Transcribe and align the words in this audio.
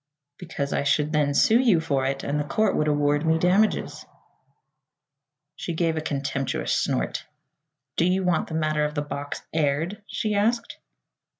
"Because 0.39 0.73
I 0.73 0.81
should 0.81 1.11
then 1.11 1.35
sue 1.35 1.59
you 1.59 1.79
for 1.79 2.07
it 2.07 2.23
and 2.23 2.39
the 2.39 2.43
court 2.43 2.75
would 2.75 2.87
award 2.87 3.23
me 3.23 3.37
damages." 3.37 4.03
She 5.55 5.75
gave 5.75 5.95
a 5.95 6.01
contemptuous 6.01 6.73
snort. 6.73 7.27
"Do 7.97 8.05
you 8.05 8.23
want 8.23 8.47
that 8.47 8.55
matter 8.55 8.83
of 8.83 8.95
the 8.95 9.03
box 9.03 9.43
aired?" 9.53 10.01
she 10.07 10.33
asked. 10.33 10.79